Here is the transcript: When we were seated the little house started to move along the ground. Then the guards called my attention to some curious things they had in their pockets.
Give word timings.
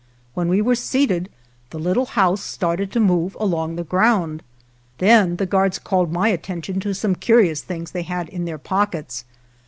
When 0.33 0.47
we 0.49 0.63
were 0.63 0.73
seated 0.73 1.29
the 1.69 1.77
little 1.77 2.07
house 2.17 2.41
started 2.41 2.91
to 2.93 2.99
move 2.99 3.37
along 3.39 3.75
the 3.75 3.83
ground. 3.83 4.41
Then 4.97 5.35
the 5.35 5.45
guards 5.45 5.77
called 5.77 6.11
my 6.11 6.29
attention 6.29 6.79
to 6.79 6.95
some 6.95 7.13
curious 7.13 7.61
things 7.61 7.91
they 7.91 8.01
had 8.01 8.27
in 8.29 8.45
their 8.45 8.57
pockets. 8.57 9.25